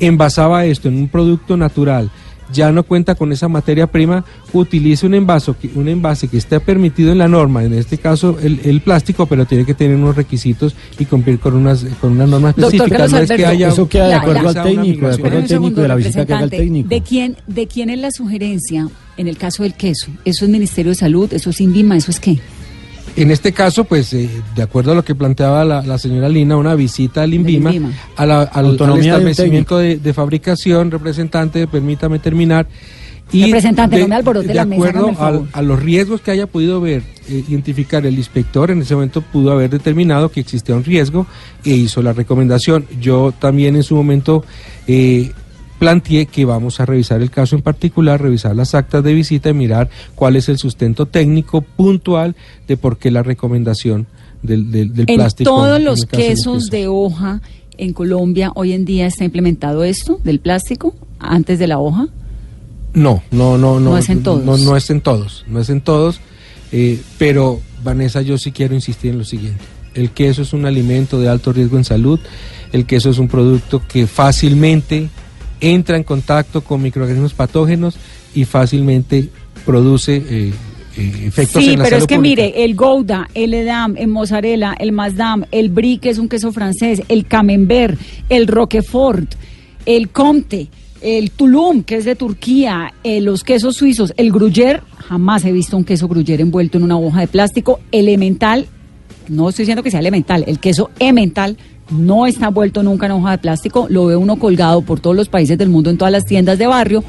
[0.00, 2.10] envasaba esto en un producto natural,
[2.52, 6.58] ya no cuenta con esa materia prima, utilice un envase, que- un envase que esté
[6.58, 10.16] permitido en la norma, en este caso el, el plástico, pero tiene que tener unos
[10.16, 12.98] requisitos y cumplir con unas, con unas normas Doctor específicas.
[13.12, 14.62] Carlos No es que haya Eso queda de acuerdo ya.
[14.62, 16.88] al técnico, de acuerdo al técnico segundo, de la visita que haga el técnico.
[16.88, 20.10] ¿De quién, ¿De quién es la sugerencia en el caso del queso?
[20.24, 21.32] ¿Eso es Ministerio de Salud?
[21.32, 21.96] ¿Eso es INVIMA?
[21.98, 22.40] ¿Eso es qué?
[23.16, 26.56] En este caso, pues, eh, de acuerdo a lo que planteaba la, la señora Lina,
[26.56, 27.92] una visita al INVIMA, INVIMA.
[28.16, 32.66] a la- al, al Autonomía de un establecimiento de, de fabricación, representante, permítame terminar.
[33.32, 35.48] Representante, no me alborote de la mesa, acuerdo favor.
[35.52, 39.22] al- a los riesgos que haya podido ver, eh, identificar el inspector, en ese momento
[39.22, 41.26] pudo haber determinado que existía un riesgo
[41.64, 42.86] e hizo la recomendación.
[43.00, 44.44] Yo también en su momento
[44.88, 45.30] eh,
[45.80, 49.54] planteé que vamos a revisar el caso en particular, revisar las actas de visita y
[49.54, 52.36] mirar cuál es el sustento técnico puntual
[52.68, 54.06] de por qué la recomendación
[54.42, 55.50] del, del, del En plástico.
[55.50, 57.40] todos en los caso de quesos de hoja
[57.78, 62.06] en Colombia hoy en día está implementado esto del plástico antes de la hoja.
[62.92, 63.90] No, no, no, no.
[63.90, 64.44] No es en todos.
[64.44, 66.20] No, no es en todos, no es en todos.
[66.72, 69.64] eh, pero, Vanessa, yo sí quiero insistir en lo siguiente.
[69.94, 72.20] El queso es un alimento de alto riesgo en salud.
[72.72, 75.08] El queso es un producto que fácilmente
[75.60, 77.96] entra en contacto con microorganismos patógenos
[78.34, 79.28] y fácilmente
[79.64, 80.52] produce eh,
[80.96, 82.42] eh, efectos Sí, en la pero es que pública.
[82.42, 86.52] mire, el Gouda, el Edam, el Mozzarella, el Masdam, el Brie, que es un queso
[86.52, 89.34] francés, el Camembert, el Roquefort,
[89.86, 90.68] el Comte,
[91.00, 95.76] el Tulum, que es de Turquía, eh, los quesos suizos, el Gruyère, jamás he visto
[95.76, 98.66] un queso Gruyère envuelto en una hoja de plástico, elemental,
[99.28, 101.56] no estoy diciendo que sea elemental, el queso emmental
[101.90, 105.28] no está envuelto nunca en hoja de plástico, lo ve uno colgado por todos los
[105.28, 107.04] países del mundo en todas las tiendas de barrio,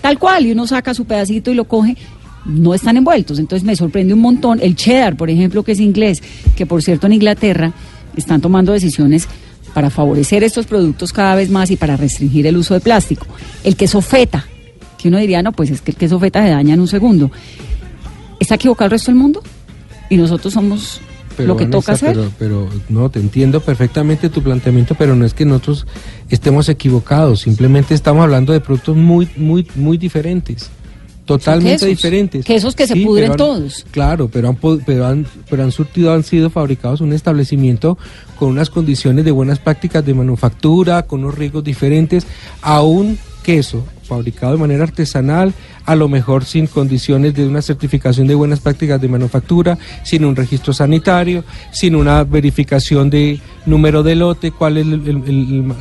[0.00, 1.96] tal cual, y uno saca su pedacito y lo coge,
[2.44, 3.38] no están envueltos.
[3.38, 4.60] Entonces me sorprende un montón.
[4.62, 6.22] El cheddar, por ejemplo, que es inglés,
[6.54, 7.72] que por cierto en Inglaterra
[8.16, 9.28] están tomando decisiones
[9.74, 13.26] para favorecer estos productos cada vez más y para restringir el uso de plástico.
[13.62, 14.46] El queso feta,
[14.96, 17.30] que uno diría, no, pues es que el queso feta se daña en un segundo.
[18.40, 19.42] ¿Está equivocado el resto del mundo?
[20.08, 21.00] Y nosotros somos
[21.36, 22.14] Pero, lo que Vanessa, toca hacer.
[22.14, 25.86] Pero, pero no, te entiendo perfectamente tu planteamiento, pero no es que nosotros
[26.30, 30.70] estemos equivocados, simplemente estamos hablando de productos muy, muy, muy diferentes.
[31.26, 31.88] Totalmente quesos.
[31.88, 32.44] diferentes.
[32.44, 33.84] Quesos que se pudren han- todos.
[33.90, 37.98] Claro, pero han, pero han, pero han surtido, han sido fabricados un establecimiento
[38.38, 42.24] con unas condiciones de buenas prácticas de manufactura, con unos riesgos diferentes,
[42.62, 45.52] a un queso fabricado de manera artesanal,
[45.84, 50.36] a lo mejor sin condiciones de una certificación de buenas prácticas de manufactura, sin un
[50.36, 54.86] registro sanitario, sin una verificación de número de lote, cuál es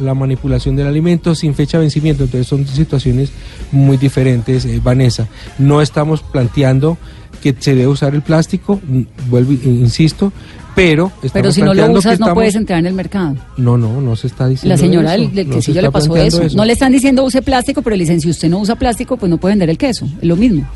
[0.01, 2.23] la manipulación del alimento, sin fecha de vencimiento.
[2.23, 3.31] Entonces son situaciones
[3.71, 5.27] muy diferentes, eh, Vanessa.
[5.57, 6.97] No estamos planteando
[7.41, 10.33] que se debe usar el plástico, mm, vuelvo, insisto,
[10.75, 13.35] pero Pero si no lo usas, no puedes entrar en el mercado.
[13.57, 15.91] No, no, no se está diciendo La señora del, del no se quesillo está le
[15.91, 16.55] pasó eso.
[16.55, 19.29] No le están diciendo use plástico, pero le dicen si usted no usa plástico, pues
[19.29, 20.05] no puede vender el queso.
[20.21, 20.67] Es lo mismo.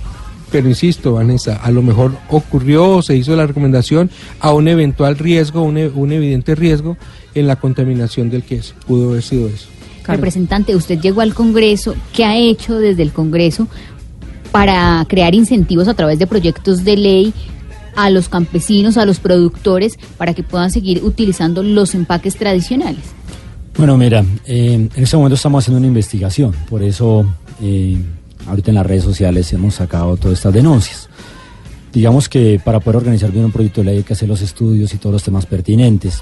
[0.51, 4.09] Pero insisto, Vanessa, a lo mejor ocurrió o se hizo la recomendación
[4.39, 6.97] a un eventual riesgo, un, e- un evidente riesgo
[7.35, 8.73] en la contaminación del queso.
[8.87, 9.67] Pudo haber sido eso.
[10.07, 11.93] Representante, usted llegó al Congreso.
[12.13, 13.67] ¿Qué ha hecho desde el Congreso
[14.51, 17.33] para crear incentivos a través de proyectos de ley
[18.03, 23.03] a los campesinos, a los productores, para que puedan seguir utilizando los empaques tradicionales?
[23.77, 27.25] Bueno, mira, eh, en este momento estamos haciendo una investigación, por eso
[27.61, 27.97] eh,
[28.47, 31.09] ahorita en las redes sociales hemos sacado todas estas denuncias.
[31.91, 34.93] Digamos que para poder organizar bien un proyecto de ley hay que hacer los estudios
[34.93, 36.21] y todos los temas pertinentes.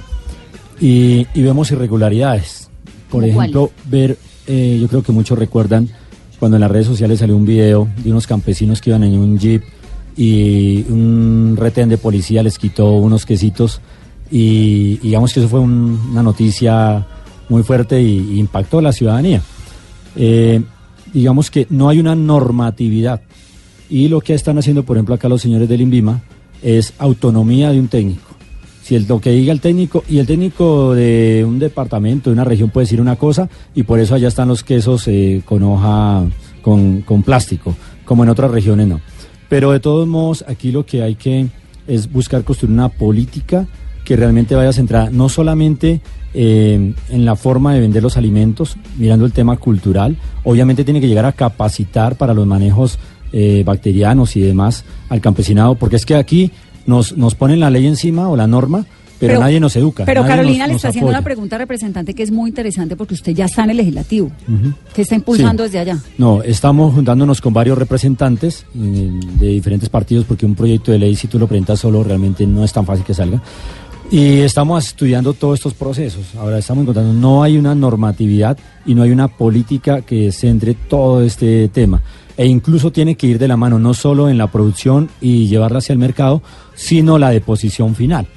[0.80, 2.70] Y, y vemos irregularidades.
[3.10, 5.90] Por ¿Cómo ejemplo, ver, eh, yo creo que muchos recuerdan
[6.40, 9.38] cuando en las redes sociales salió un video de unos campesinos que iban en un
[9.38, 9.64] jeep
[10.18, 13.80] y un retén de policía les quitó unos quesitos
[14.32, 17.06] y digamos que eso fue un- una noticia
[17.50, 19.42] muy fuerte y, impactó a la ciudadanía.
[20.16, 20.62] Eh,
[21.14, 23.22] digamos que no hay una normatividad
[23.90, 26.22] y lo que están haciendo, por ejemplo, acá los señores del INVIMA
[26.62, 28.24] es autonomía de un técnico.
[28.84, 32.44] Si el, lo que diga el técnico, y el técnico de un departamento, de una
[32.46, 36.24] región puede decir una cosa, y por eso allá están los quesos eh, con hoja,
[36.62, 37.76] con plástico,
[38.06, 39.00] como en otras regiones no.
[39.50, 41.48] Pero de todos modos, aquí lo que hay que
[41.88, 43.68] es buscar construir una política
[44.04, 46.02] que realmente vaya centrada no solamente
[46.34, 51.08] eh, en la forma de vender los alimentos, mirando el tema cultural, obviamente tiene que
[51.08, 53.00] llegar a capacitar para los manejos
[53.34, 56.52] eh, bacterianos y demás al campesinado, porque es que aquí
[56.86, 58.86] nos, nos ponen la ley encima o la norma,
[59.20, 60.06] pero, nadie nos educa.
[60.06, 61.20] Pero Carolina nos- le está haciendo apoya.
[61.20, 64.28] una pregunta representante que es muy interesante porque usted ya está en el legislativo.
[64.48, 64.74] Ujú.
[64.94, 65.70] ¿Qué está impulsando Sí.
[65.70, 66.00] desde allá?
[66.18, 71.16] No, estamos juntándonos con varios representantes eh, de diferentes partidos porque un proyecto de ley,
[71.16, 73.42] si tú lo presentas solo, realmente no es tan fácil que salga.
[74.10, 76.34] Y estamos estudiando todos estos procesos.
[76.38, 81.22] Ahora estamos encontrando, no hay una normatividad y no hay una política que centre todo
[81.22, 82.02] este tema.
[82.38, 85.80] E incluso tiene que ir de la mano, no solo en la producción y llevarla
[85.80, 86.42] hacia el mercado,
[86.76, 88.28] sino la deposición final.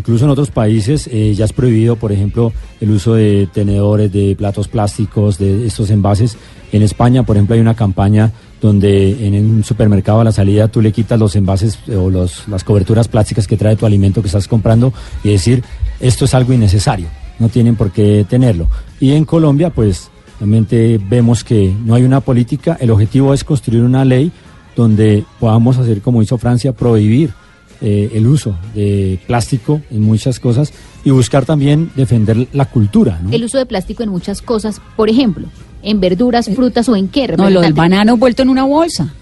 [0.00, 4.34] Incluso en otros países eh, ya es prohibido, por ejemplo, el uso de tenedores, de
[4.34, 6.38] platos plásticos, de estos envases.
[6.72, 8.32] En España, por ejemplo, hay una campaña
[8.62, 12.48] donde en un supermercado a la salida tú le quitas los envases eh, o los,
[12.48, 15.62] las coberturas plásticas que trae tu alimento que estás comprando y decir,
[16.00, 17.08] esto es algo innecesario,
[17.38, 18.68] no tienen por qué tenerlo.
[19.00, 23.82] Y en Colombia, pues, realmente vemos que no hay una política, el objetivo es construir
[23.82, 24.32] una ley
[24.74, 27.34] donde podamos hacer como hizo Francia, prohibir
[27.80, 30.72] eh, el uso de plástico en muchas cosas
[31.04, 33.18] y buscar también defender la cultura.
[33.22, 33.30] ¿no?
[33.32, 35.46] El uso de plástico en muchas cosas, por ejemplo,
[35.82, 37.28] en verduras, frutas o en qué.
[37.28, 39.14] No, lo del banano envuelto en una bolsa.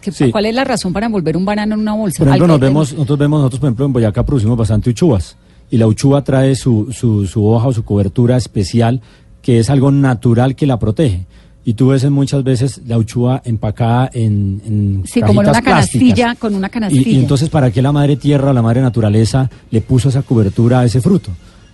[0.00, 0.30] ¿Qué- Sí.
[0.30, 2.18] ¿Cuál es la razón para envolver un banano en una bolsa?
[2.18, 5.36] Por ejemplo, nos vemos, nosotros vemos, nosotros por ejemplo en Boyacá producimos bastante uchuvas
[5.70, 9.00] y la uchuva trae su, su, su hoja o su cobertura especial
[9.42, 11.26] que es algo natural que la protege.
[11.68, 16.14] Y tú ves muchas veces la uchuva empacada en, en Sí, como en una canastilla,
[16.14, 16.38] plásticas.
[16.38, 17.10] con una canastilla.
[17.10, 20.78] y entonces, ¿para qué la madre tierra o la madre naturaleza le puso esa cobertura
[20.80, 21.32] a ese fruto?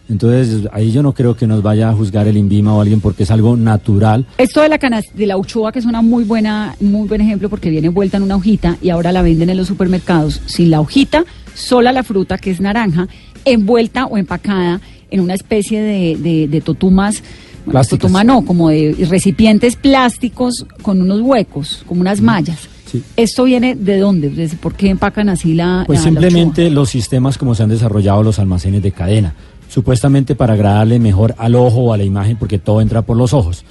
[0.09, 3.25] Entonces, ahí yo no creo que nos vaya a juzgar el INVIMA o alguien porque
[3.25, 4.27] es algo natural.
[4.39, 7.69] Esto de la de la uchoa, que es una muy buena, muy buen ejemplo porque
[7.69, 11.25] viene envuelta en una hojita y ahora la venden en los supermercados sin la hojita,
[11.55, 13.09] sola la fruta que es naranja,
[13.45, 17.23] envuelta o empacada en una especie de, de, de totumas.
[17.65, 18.01] Bueno, Plásticas.
[18.01, 22.69] totuma no, como de recipientes plásticos con unos huecos, como unas mallas.
[22.91, 23.03] Sí.
[23.17, 24.49] ¿Esto viene de dónde?
[24.61, 28.23] ¿Por qué empacan así la Pues la- la simplemente los sistemas como se han desarrollado
[28.23, 29.35] los almacenes de cadena,
[29.69, 33.33] supuestamente para agradarle mejor al ojo o a la imagen porque todo entra por los
[33.33, 33.65] ojos.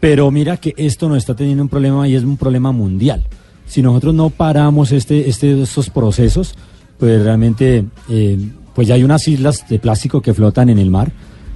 [0.00, 3.24] Pero mira que esto no está teniendo un problema y es un problema mundial.
[3.66, 6.54] Si nosotros no paramos este, este, estos procesos,
[6.98, 8.38] pues realmente eh,
[8.74, 11.12] pues ya hay unas islas de plástico que flotan en el mar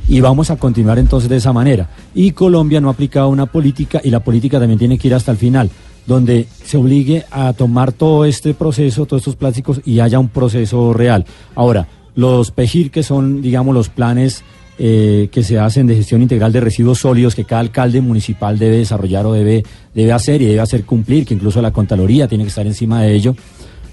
[0.08, 1.88] y vamos a continuar entonces de esa manera.
[2.14, 5.32] Y Colombia no ha aplicado una política y la política también tiene que ir hasta
[5.32, 5.70] el final,
[6.06, 10.92] donde se obligue a tomar todo este proceso, todos estos plásticos y haya un proceso
[10.92, 11.24] real.
[11.54, 14.42] Ahora, los PEGIR, que son, digamos, los planes
[14.78, 18.76] eh, que se hacen de gestión integral de residuos sólidos que cada alcalde municipal debe
[18.76, 19.64] desarrollar o debe,
[19.94, 23.14] debe hacer y debe hacer cumplir, que incluso la Contraloría tiene que estar encima de
[23.14, 23.34] ello,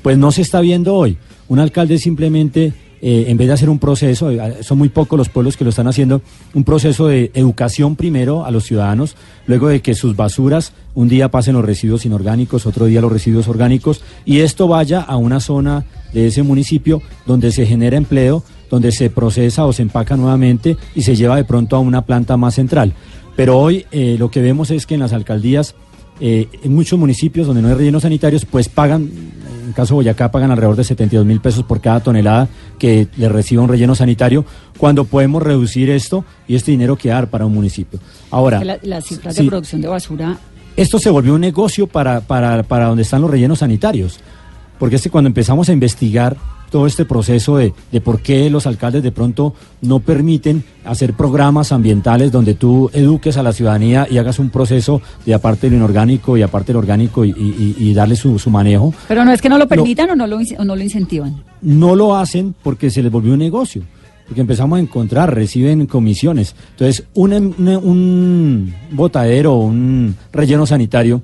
[0.01, 1.17] pues no se está viendo hoy.
[1.47, 2.73] Un alcalde simplemente,
[3.05, 5.71] eh, en vez de hacer un proceso, eh, son muy pocos los pueblos que lo
[5.71, 6.21] están haciendo,
[6.53, 11.29] un proceso de educación primero a los ciudadanos, luego de que sus basuras un día
[11.29, 15.83] pasen los residuos inorgánicos, otro día los residuos orgánicos, y esto vaya a una zona
[16.13, 21.01] de ese municipio donde se genera empleo, donde se procesa o se empaca nuevamente y
[21.01, 22.93] se lleva de pronto a una planta más central.
[23.35, 25.75] Pero hoy eh, lo que vemos es que en las alcaldías,
[26.21, 29.09] en muchos municipios donde no hay rellenos sanitarios, pues pagan,
[29.63, 32.47] en el caso de Boyacá, pagan alrededor de 72 mil pesos por cada tonelada
[32.77, 34.45] que le reciba un relleno sanitario,
[34.77, 37.99] cuando podemos reducir esto y este dinero quedar para un municipio.
[38.29, 40.37] Ahora, la- las cifras sí, de producción de basura
[40.75, 44.19] esto se volvió un negocio para, para, para donde están los rellenos sanitarios.
[44.79, 46.35] Porque es que cuando empezamos a investigar
[46.73, 51.71] todo este proceso de, de por qué los alcaldes de pronto no permiten hacer programas
[51.71, 55.77] ambientales donde tú eduques a la ciudadanía y hagas un proceso de aparte de lo
[55.77, 59.31] inorgánico y aparte de lo orgánico y, y- y darle su, su manejo, Pero no
[59.31, 61.43] es que no lo permitan o, no lo, o no lo incentivan.
[61.61, 63.83] no lo hacen porque se les volvió un negocio.
[64.27, 66.55] Porque empezamos a encontrar, reciben comisiones.
[66.71, 71.21] Entonces, un, em- un, un botadero, un relleno sanitario,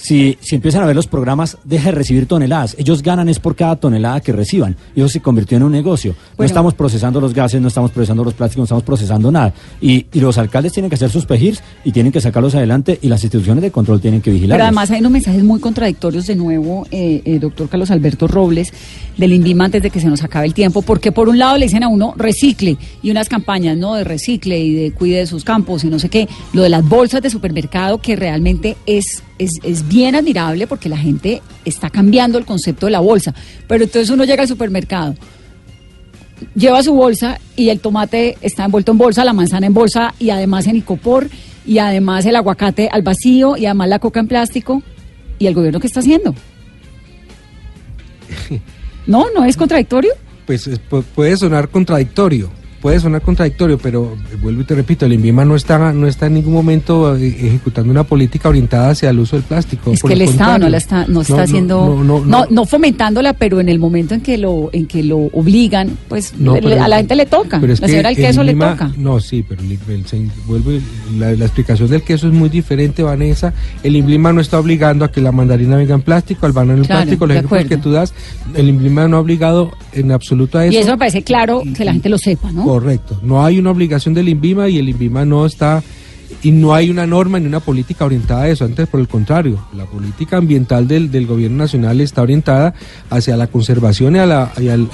[0.00, 2.74] si, si empiezan a ver los programas, deja de recibir toneladas.
[2.78, 4.76] Ellos ganan es por cada tonelada que reciban.
[4.94, 6.12] Y eso se convirtió en un negocio.
[6.12, 6.46] No Bueno.
[6.46, 9.52] estamos procesando los gases, no estamos procesando los plásticos, no estamos procesando nada.
[9.80, 13.08] Y, y los alcaldes tienen que hacer sus pejirs y tienen que sacarlos adelante y
[13.08, 14.56] las instituciones de control tienen que vigilar.
[14.56, 18.72] Pero además hay unos mensajes muy contradictorios de nuevo, eh, eh, doctor Carlos Alberto Robles,
[19.16, 21.66] del INVIMA antes de que se nos acabe el tiempo, porque por un lado le
[21.66, 25.44] dicen a uno recicle y unas campañas no de recicle y de cuide de sus
[25.44, 29.50] campos y no sé qué, lo de las bolsas de supermercado que realmente es, es,
[29.64, 33.34] es bien admirable porque la gente está cambiando el concepto de la bolsa,
[33.66, 35.14] pero entonces uno llega al supermercado
[36.54, 40.30] lleva su bolsa y el tomate está envuelto en bolsa, la manzana en bolsa y
[40.30, 41.28] además en icopor
[41.66, 44.82] y además el aguacate al vacío y además la coca en plástico.
[45.38, 46.34] ¿Y el gobierno qué está haciendo?
[49.06, 49.26] ¿No?
[49.34, 50.12] ¿No es contradictorio?
[50.46, 52.50] pues es- pu- puede sonar contradictorio,
[52.80, 56.26] puede sonar contradictorio, pero eh, vuelvo y te repito, el INVIMA no está, no está
[56.26, 59.92] en ningún momento eh, ejecutando una política orientada hacia el uso del plástico.
[59.92, 63.68] Es que el Estado no la está, no está haciendo, no, no, fomentándola, pero en
[63.68, 66.96] el momento en que lo, en que lo obligan, pues No, le- pero- a la
[66.98, 67.60] gente le toca.
[67.60, 68.92] pero es la que señora del el queso le toca.
[68.96, 70.70] No, sí, pero el, el- se- vuelvo
[71.18, 73.52] la, la explicación del queso es muy diferente, Vanessa.
[73.82, 76.84] El INVIMA no está obligando a que la mandarina venga en plástico, al banano en
[76.84, 78.14] Claro, plástico, los ejemplos que tú das.
[78.54, 80.74] El INVIMA no ha obligado en absoluto a eso.
[80.74, 82.64] Y eso me parece claro que la gente lo sepa, ¿no?
[82.70, 83.18] Correcto.
[83.22, 85.82] No hay una obligación del INVIMA y el INVIMA no está
[86.40, 88.64] y no hay una norma ni una política orientada a eso.
[88.64, 92.74] Antes, por el contrario, la política ambiental del, del gobierno nacional está orientada
[93.10, 94.20] hacia la conservación y,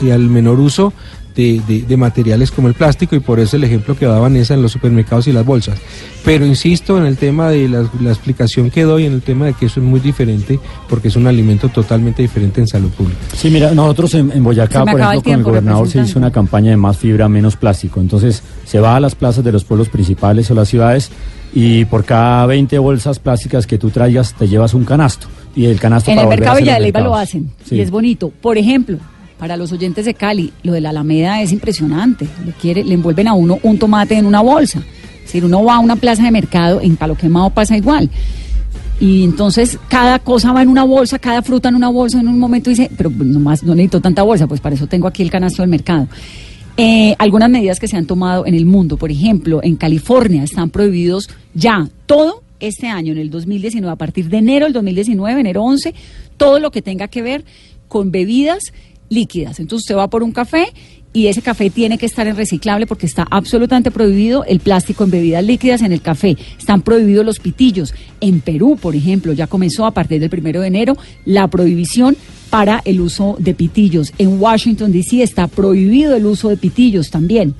[0.07, 0.95] y al menor uso
[1.37, 4.55] de, de- de materiales como el plástico y por eso el ejemplo que daba Vanessa
[4.55, 5.79] en los supermercados y las bolsas.
[6.25, 9.53] Pero insisto en el tema de la, la explicación que doy en el tema de
[9.53, 10.59] que eso es muy diferente
[10.89, 13.19] porque es un alimento totalmente diferente en salud pública.
[13.37, 16.71] Sí, mira, nosotros en, Boyacá, por el ejemplo, con el gobernador se hizo una campaña
[16.71, 18.01] de más fibra, menos plástico.
[18.01, 21.11] Entonces, se va a las plazas de los pueblos principales o las ciudades
[21.55, 25.27] y por cada 20 bolsas plásticas que tú traigas, te llevas un canasto.
[25.55, 27.77] Y el canasto En para el mercado de Leyva lo hacen Sí.
[27.77, 28.31] y es bonito.
[28.43, 28.99] Por ejemplo,
[29.39, 32.27] para los oyentes de Cali, lo de la Alameda es impresionante.
[32.63, 34.79] Le, envuelven a uno un tomate en una bolsa.
[34.79, 38.11] Es decir, uno va a una plaza de mercado, en Palo Quemado pasa igual.
[38.99, 42.21] Y entonces cada cosa va en una bolsa, cada fruta en una bolsa.
[42.21, 45.23] En un momento dice, pero nomás no necesito tanta bolsa, pues para eso tengo aquí
[45.23, 46.09] el canasto del mercado.
[46.79, 50.71] Eh, algunas medidas que se han tomado en el mundo, por ejemplo, en California están
[50.71, 55.63] prohibidos ya todo este año, en el 2019, a partir de enero del 2019, enero
[55.63, 55.95] 11,
[56.37, 57.45] todo lo que tenga que ver
[57.89, 58.73] con bebidas
[59.09, 59.61] líquidas.
[59.61, 60.69] Entonces usted va por un café
[61.17, 65.11] y ese café tiene que estar en reciclable porque está absolutamente prohibido el plástico en
[65.11, 66.37] bebidas líquidas en el café.
[66.59, 67.95] Están prohibidos los pitillos.
[68.21, 70.95] En Perú, por ejemplo, ya comenzó a partir del primero de enero
[71.25, 72.19] la prohibición
[72.51, 74.13] para el uso de pitillos.
[74.19, 75.23] En Washington, D.C.
[75.23, 77.55] está prohibido el uso de pitillos también.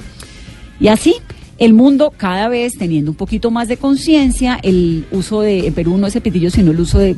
[0.79, 1.15] Y así,
[1.57, 5.97] el mundo cada vez teniendo un poquito más de conciencia, el uso de, en Perú
[5.97, 7.15] no es de pitillos, sino el uso de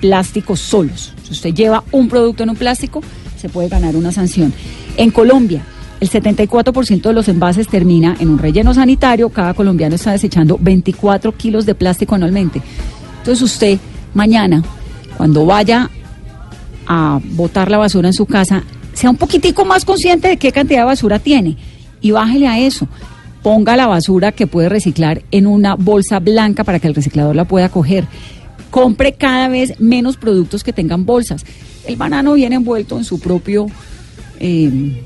[0.00, 1.14] plásticos solos.
[1.22, 3.00] Si usted lleva un producto en un plástico,
[3.38, 4.52] se puede ganar una sanción.
[4.96, 5.62] En Colombia,
[6.00, 9.28] el 74% de los envases termina en un relleno sanitario.
[9.30, 12.62] Cada colombiano está desechando 24 kilos de plástico anualmente.
[13.18, 13.78] Entonces usted,
[14.14, 14.62] mañana,
[15.16, 15.90] cuando vaya
[16.86, 18.62] a botar la basura en su casa,
[18.92, 21.56] sea un poquitico más consciente de qué cantidad de basura tiene
[22.00, 22.88] y bájele a eso.
[23.42, 27.44] Ponga la basura que puede reciclar en una bolsa blanca para que el reciclador la
[27.44, 28.06] pueda coger.
[28.70, 31.44] Compre cada vez menos productos que tengan bolsas.
[31.86, 33.66] El banano viene envuelto en su propio
[34.40, 35.02] eh,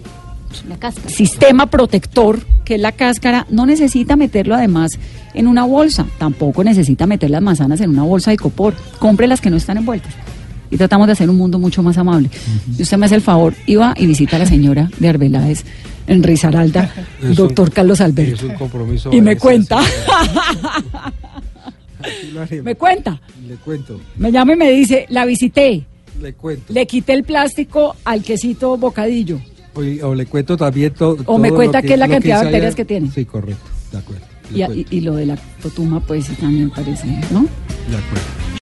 [0.79, 1.09] cáscara.
[1.09, 4.93] sistema protector, que es la cáscara, no necesita meterlo además
[5.35, 9.41] en una bolsa, tampoco necesita meter las manzanas en una bolsa de copor, compre las
[9.41, 10.13] que no están envueltas.
[10.71, 12.31] Y tratamos de hacer un mundo mucho más amable.
[12.79, 15.65] Y usted me hace el favor, iba y visita a la señora de Arbeláez
[16.07, 16.91] en Risaralda,
[17.37, 18.35] doctor un- Carlos Alberto.
[18.35, 19.13] Es un compromiso.
[19.13, 19.81] Y me cuenta,
[22.63, 25.85] me cuenta, Le cuento, me llama y me dice, la visité,
[26.21, 26.73] le cuento.
[26.73, 29.41] le quité el plástico al quesito bocadillo.
[29.75, 31.25] O, o le cuento también to- todo.
[31.27, 33.11] O me cuenta que- qué es la cantidad de bacterias que tiene.
[33.11, 33.71] Sí, correcto.
[33.91, 34.27] De acuerdo.
[34.55, 37.41] Y, y- y lo de la totuma, pues también parece, ¿no?
[37.89, 38.53] de acuerdo.